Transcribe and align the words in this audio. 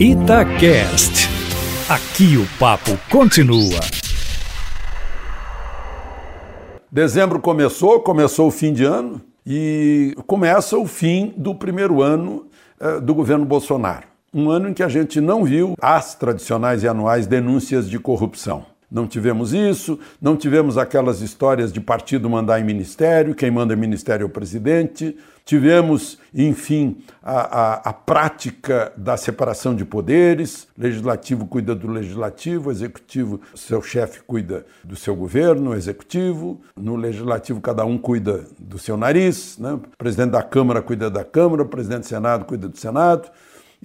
Itacast. 0.00 1.28
Aqui 1.88 2.36
o 2.36 2.58
papo 2.58 2.98
continua. 3.08 3.78
Dezembro 6.90 7.38
começou, 7.38 8.00
começou 8.00 8.48
o 8.48 8.50
fim 8.50 8.72
de 8.72 8.82
ano 8.82 9.20
e 9.46 10.12
começa 10.26 10.76
o 10.76 10.84
fim 10.84 11.32
do 11.36 11.54
primeiro 11.54 12.02
ano 12.02 12.48
uh, 12.80 13.00
do 13.00 13.14
governo 13.14 13.44
Bolsonaro. 13.44 14.08
Um 14.34 14.50
ano 14.50 14.68
em 14.68 14.74
que 14.74 14.82
a 14.82 14.88
gente 14.88 15.20
não 15.20 15.44
viu 15.44 15.76
as 15.80 16.16
tradicionais 16.16 16.82
e 16.82 16.88
anuais 16.88 17.28
denúncias 17.28 17.88
de 17.88 18.00
corrupção. 18.00 18.66
Não 18.94 19.08
tivemos 19.08 19.52
isso, 19.52 19.98
não 20.22 20.36
tivemos 20.36 20.78
aquelas 20.78 21.20
histórias 21.20 21.72
de 21.72 21.80
partido 21.80 22.30
mandar 22.30 22.60
em 22.60 22.64
ministério, 22.64 23.34
quem 23.34 23.50
manda 23.50 23.74
em 23.74 23.76
ministério 23.76 24.22
é 24.22 24.26
o 24.26 24.28
presidente. 24.28 25.16
Tivemos, 25.44 26.16
enfim, 26.32 26.98
a, 27.20 27.40
a, 27.40 27.74
a, 27.90 27.92
prática 27.92 28.92
da 28.96 29.16
separação 29.16 29.74
de 29.74 29.84
poderes. 29.84 30.68
Legislativo 30.78 31.44
cuida 31.44 31.74
do 31.74 31.90
legislativo, 31.90 32.70
executivo, 32.70 33.40
seu 33.52 33.82
chefe 33.82 34.20
cuida 34.24 34.64
do 34.84 34.94
seu 34.94 35.16
governo, 35.16 35.74
executivo. 35.74 36.60
No 36.76 36.94
legislativo, 36.94 37.60
cada 37.60 37.84
um 37.84 37.98
cuida 37.98 38.44
do 38.60 38.78
seu 38.78 38.96
nariz. 38.96 39.58
Né? 39.58 39.72
O 39.72 39.82
presidente 39.98 40.30
da 40.30 40.42
Câmara 40.42 40.80
cuida 40.80 41.10
da 41.10 41.24
Câmara, 41.24 41.62
o 41.62 41.68
presidente 41.68 42.02
do 42.02 42.06
Senado 42.06 42.44
cuida 42.44 42.68
do 42.68 42.78
Senado 42.78 43.28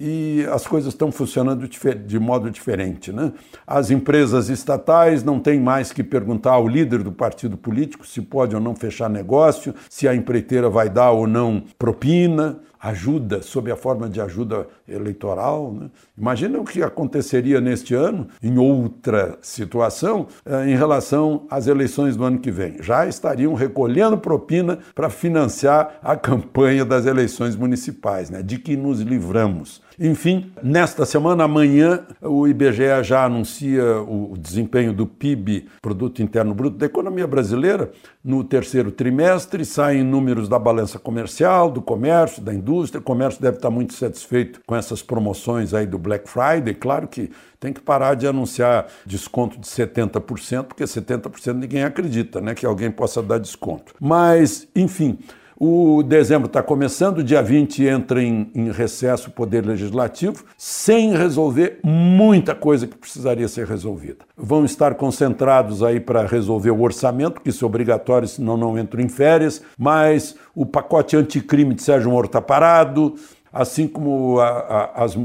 e 0.00 0.46
as 0.50 0.66
coisas 0.66 0.94
estão 0.94 1.12
funcionando 1.12 1.68
de 1.68 2.18
modo 2.18 2.50
diferente. 2.50 3.12
Né? 3.12 3.32
As 3.66 3.90
empresas 3.90 4.48
estatais 4.48 5.22
não 5.22 5.38
têm 5.38 5.60
mais 5.60 5.92
que 5.92 6.02
perguntar 6.02 6.52
ao 6.52 6.66
líder 6.66 7.02
do 7.02 7.12
partido 7.12 7.58
político 7.58 8.06
se 8.06 8.22
pode 8.22 8.54
ou 8.54 8.62
não 8.62 8.74
fechar 8.74 9.10
negócio, 9.10 9.74
se 9.90 10.08
a 10.08 10.14
empreiteira 10.14 10.70
vai 10.70 10.88
dar 10.88 11.10
ou 11.10 11.26
não 11.26 11.62
propina 11.78 12.58
ajuda, 12.80 13.42
sob 13.42 13.70
a 13.70 13.76
forma 13.76 14.08
de 14.08 14.20
ajuda 14.22 14.66
eleitoral. 14.88 15.72
Né? 15.72 15.90
Imagina 16.16 16.58
o 16.58 16.64
que 16.64 16.82
aconteceria 16.82 17.60
neste 17.60 17.94
ano, 17.94 18.28
em 18.42 18.56
outra 18.56 19.38
situação, 19.42 20.26
eh, 20.46 20.70
em 20.70 20.76
relação 20.76 21.46
às 21.50 21.66
eleições 21.66 22.16
do 22.16 22.24
ano 22.24 22.38
que 22.38 22.50
vem. 22.50 22.82
Já 22.82 23.06
estariam 23.06 23.52
recolhendo 23.52 24.16
propina 24.16 24.78
para 24.94 25.10
financiar 25.10 25.98
a 26.02 26.16
campanha 26.16 26.84
das 26.84 27.04
eleições 27.04 27.54
municipais, 27.54 28.30
né? 28.30 28.42
de 28.42 28.58
que 28.58 28.76
nos 28.76 29.00
livramos. 29.00 29.82
Enfim, 29.98 30.52
nesta 30.62 31.04
semana, 31.04 31.44
amanhã, 31.44 32.06
o 32.22 32.46
IBGE 32.46 33.02
já 33.02 33.24
anuncia 33.24 34.00
o 34.00 34.34
desempenho 34.38 34.92
do 34.92 35.06
PIB, 35.06 35.68
Produto 35.82 36.22
Interno 36.22 36.54
Bruto, 36.54 36.78
da 36.78 36.86
economia 36.86 37.26
brasileira 37.26 37.90
no 38.24 38.42
terceiro 38.44 38.90
trimestre. 38.90 39.64
Saem 39.64 40.02
números 40.02 40.48
da 40.48 40.58
balança 40.58 40.98
comercial, 40.98 41.70
do 41.70 41.82
comércio, 41.82 42.42
da 42.42 42.54
indústria. 42.54 43.00
O 43.00 43.04
comércio 43.04 43.42
deve 43.42 43.56
estar 43.56 43.70
muito 43.70 43.94
satisfeito 43.94 44.60
com 44.66 44.74
essas 44.74 45.02
promoções 45.02 45.74
aí 45.74 45.86
do 45.86 45.98
Black 45.98 46.28
Friday. 46.28 46.74
Claro 46.74 47.08
que 47.08 47.30
tem 47.58 47.72
que 47.72 47.80
parar 47.80 48.14
de 48.14 48.26
anunciar 48.26 48.86
desconto 49.04 49.58
de 49.58 49.66
70%, 49.66 50.64
porque 50.64 50.84
70% 50.84 51.52
ninguém 51.54 51.84
acredita 51.84 52.40
né, 52.40 52.54
que 52.54 52.64
alguém 52.64 52.90
possa 52.90 53.22
dar 53.22 53.38
desconto. 53.38 53.94
Mas, 54.00 54.66
enfim. 54.74 55.18
O 55.62 56.02
dezembro 56.02 56.46
está 56.46 56.62
começando, 56.62 57.22
dia 57.22 57.42
20 57.42 57.84
entra 57.84 58.22
em, 58.22 58.50
em, 58.54 58.72
recesso 58.72 59.28
o 59.28 59.30
Poder 59.30 59.62
Legislativo, 59.62 60.42
sem 60.56 61.14
resolver 61.14 61.80
muita 61.84 62.54
coisa 62.54 62.86
que 62.86 62.96
precisaria 62.96 63.46
ser 63.46 63.66
resolvida. 63.66 64.24
Vão 64.34 64.64
estar 64.64 64.94
concentrados 64.94 65.82
aí 65.82 66.00
para 66.00 66.24
resolver 66.24 66.70
o 66.70 66.80
orçamento, 66.80 67.42
que 67.42 67.50
isso 67.50 67.62
é 67.62 67.68
obrigatório, 67.68 68.26
senão 68.26 68.56
não 68.56 68.78
entram 68.78 69.02
em 69.02 69.08
férias, 69.10 69.62
mas 69.76 70.34
o 70.54 70.64
pacote 70.64 71.14
anticrime 71.14 71.74
de 71.74 71.82
Sérgio 71.82 72.10
Moro 72.10 72.24
está 72.24 72.40
parado, 72.40 73.16
assim 73.52 73.88
como 73.88 74.38
a, 74.38 74.48
a, 74.48 75.04
as, 75.04 75.16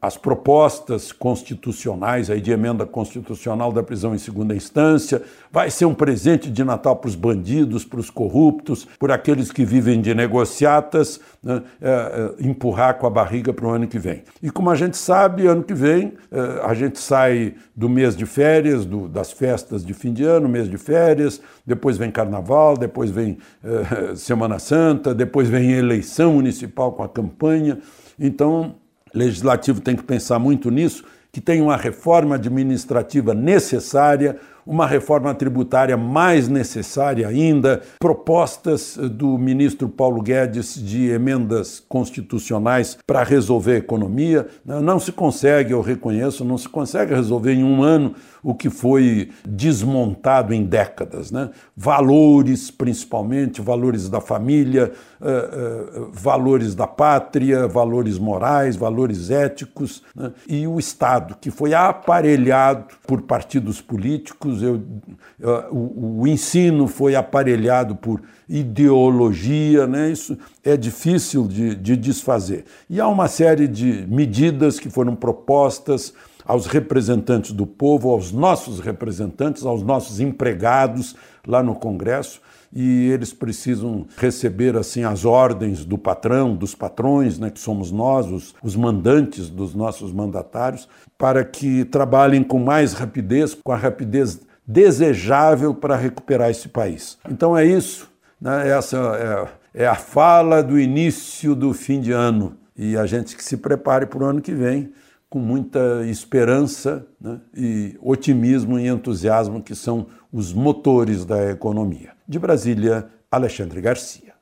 as, 0.00 0.16
propostas 0.16 1.10
constitucionais 1.10 2.30
aí 2.30 2.40
de 2.40 2.52
emenda 2.52 2.86
constitucional 2.86 3.72
da 3.72 3.82
prisão 3.82 4.14
em 4.14 4.18
segunda 4.18 4.54
instância. 4.54 5.22
Vai 5.50 5.70
ser 5.70 5.84
um 5.84 5.94
presente 5.94 6.50
de 6.50 6.62
Natal 6.62 6.96
para 6.96 7.08
os 7.08 7.14
bandidos, 7.14 7.84
para 7.84 7.98
os 7.98 8.10
corruptos, 8.10 8.86
por 8.98 9.10
aqueles 9.10 9.50
que 9.50 9.64
vivem 9.64 10.00
de 10.00 10.14
negociatas, 10.14 11.20
né, 11.42 11.62
é, 11.80 11.90
é, 12.40 12.46
empurrar 12.46 12.98
com 12.98 13.06
a 13.06 13.10
barriga 13.10 13.52
para 13.52 13.66
o 13.66 13.70
ano 13.70 13.86
que 13.86 13.98
vem. 13.98 14.22
E 14.42 14.50
como 14.50 14.70
a 14.70 14.74
gente 14.74 14.96
sabe, 14.96 15.46
ano 15.46 15.62
que 15.62 15.74
vem 15.74 16.14
é, 16.30 16.60
a 16.64 16.74
gente 16.74 16.98
sai 16.98 17.54
do 17.74 17.88
mês 17.88 18.16
de 18.16 18.24
férias, 18.24 18.84
do, 18.84 19.08
das 19.08 19.32
festas 19.32 19.84
de 19.84 19.92
fim 19.94 20.12
de 20.12 20.22
ano, 20.22 20.48
mês 20.48 20.70
de 20.70 20.78
férias, 20.78 21.40
depois 21.66 21.96
vem 21.96 22.10
Carnaval, 22.10 22.76
depois 22.76 23.10
vem 23.10 23.38
é, 23.64 24.14
Semana 24.14 24.58
Santa, 24.58 25.14
depois 25.14 25.48
vem 25.48 25.72
eleição 25.72 26.34
municipal 26.34 26.92
com 26.92 27.02
a 27.02 27.08
campanha 27.08 27.63
então, 28.18 28.76
o 29.14 29.18
legislativo 29.18 29.80
tem 29.80 29.96
que 29.96 30.02
pensar 30.02 30.38
muito 30.38 30.70
nisso, 30.70 31.04
que 31.32 31.40
tem 31.40 31.60
uma 31.60 31.76
reforma 31.76 32.36
administrativa 32.36 33.34
necessária, 33.34 34.38
uma 34.66 34.86
reforma 34.86 35.34
tributária 35.34 35.96
mais 35.96 36.48
necessária 36.48 37.28
ainda, 37.28 37.82
propostas 37.98 38.96
do 38.96 39.38
ministro 39.38 39.88
Paulo 39.88 40.22
Guedes 40.22 40.74
de 40.74 41.10
emendas 41.10 41.82
constitucionais 41.88 42.96
para 43.06 43.22
resolver 43.22 43.74
a 43.74 43.78
economia. 43.78 44.46
Não 44.64 44.98
se 44.98 45.12
consegue, 45.12 45.72
eu 45.72 45.80
reconheço, 45.80 46.44
não 46.44 46.58
se 46.58 46.68
consegue 46.68 47.14
resolver 47.14 47.52
em 47.52 47.64
um 47.64 47.82
ano 47.82 48.14
o 48.44 48.54
que 48.54 48.68
foi 48.68 49.30
desmontado 49.46 50.52
em 50.52 50.64
décadas. 50.64 51.30
Né? 51.30 51.48
Valores, 51.74 52.70
principalmente, 52.70 53.62
valores 53.62 54.10
da 54.10 54.20
família, 54.20 54.92
uh, 55.18 56.02
uh, 56.02 56.10
valores 56.12 56.74
da 56.74 56.86
pátria, 56.86 57.66
valores 57.66 58.18
morais, 58.18 58.76
valores 58.76 59.30
éticos, 59.30 60.02
né? 60.14 60.30
e 60.46 60.66
o 60.66 60.78
Estado, 60.78 61.36
que 61.40 61.50
foi 61.50 61.72
aparelhado 61.72 62.84
por 63.06 63.22
partidos 63.22 63.80
políticos 63.80 64.53
eu, 64.62 64.82
o, 65.70 66.20
o, 66.20 66.26
ensino 66.26 66.86
foi 66.86 67.14
aparelhado 67.14 67.94
por 67.96 68.22
ideologia, 68.48 69.86
né? 69.86 70.10
isso 70.10 70.36
é 70.62 70.76
difícil 70.76 71.46
de, 71.46 71.74
de 71.74 71.96
desfazer. 71.96 72.64
E 72.88 73.00
há 73.00 73.08
uma 73.08 73.28
série 73.28 73.66
de 73.66 74.06
medidas 74.08 74.78
que 74.78 74.90
foram 74.90 75.14
propostas 75.14 76.12
aos 76.44 76.66
representantes 76.66 77.52
do 77.52 77.66
povo, 77.66 78.10
aos 78.10 78.32
nossos 78.32 78.80
representantes, 78.80 79.64
aos 79.64 79.82
nossos 79.82 80.20
empregados 80.20 81.16
lá 81.46 81.62
no 81.62 81.74
Congresso, 81.74 82.40
e 82.74 83.08
eles 83.10 83.32
precisam 83.32 84.04
receber 84.16 84.76
assim 84.76 85.04
as 85.04 85.24
ordens 85.24 85.84
do 85.84 85.96
patrão, 85.96 86.56
dos 86.56 86.74
patrões, 86.74 87.38
né, 87.38 87.48
que 87.48 87.60
somos 87.60 87.92
nós, 87.92 88.26
os, 88.26 88.54
os 88.62 88.74
mandantes 88.74 89.48
dos 89.48 89.74
nossos 89.74 90.12
mandatários, 90.12 90.88
para 91.16 91.44
que 91.44 91.84
trabalhem 91.84 92.42
com 92.42 92.58
mais 92.58 92.92
rapidez, 92.92 93.54
com 93.54 93.70
a 93.70 93.76
rapidez 93.76 94.40
desejável 94.66 95.74
para 95.74 95.94
recuperar 95.94 96.50
esse 96.50 96.68
país. 96.68 97.16
Então 97.30 97.56
é 97.56 97.64
isso, 97.64 98.10
né? 98.40 98.68
essa 98.70 99.48
é, 99.74 99.84
é 99.84 99.86
a 99.86 99.94
fala 99.94 100.62
do 100.62 100.78
início 100.78 101.54
do 101.54 101.72
fim 101.72 102.00
de 102.00 102.10
ano 102.10 102.56
e 102.76 102.96
a 102.96 103.06
gente 103.06 103.36
que 103.36 103.44
se 103.44 103.58
prepare 103.58 104.06
para 104.06 104.24
o 104.24 104.26
ano 104.26 104.40
que 104.40 104.52
vem 104.52 104.92
com 105.28 105.38
muita 105.38 106.04
esperança 106.06 107.06
né, 107.20 107.40
e 107.56 107.98
otimismo 108.00 108.78
e 108.78 108.86
entusiasmo, 108.86 109.62
que 109.62 109.74
são 109.74 110.06
os 110.32 110.52
motores 110.52 111.24
da 111.24 111.50
economia. 111.50 112.12
De 112.26 112.38
Brasília, 112.38 113.08
Alexandre 113.30 113.80
Garcia. 113.80 114.33